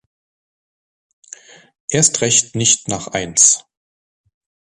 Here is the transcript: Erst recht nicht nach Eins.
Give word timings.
Erst 1.91 2.21
recht 2.21 2.55
nicht 2.55 2.87
nach 2.87 3.09
Eins. 3.09 3.65